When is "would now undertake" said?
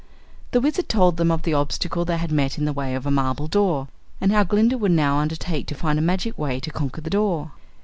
4.75-5.67